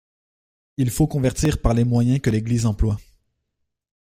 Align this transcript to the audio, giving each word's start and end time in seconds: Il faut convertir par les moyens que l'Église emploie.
Il 0.77 0.89
faut 0.89 1.05
convertir 1.05 1.61
par 1.61 1.75
les 1.75 1.83
moyens 1.83 2.19
que 2.21 2.31
l'Église 2.31 2.65
emploie. 2.65 2.97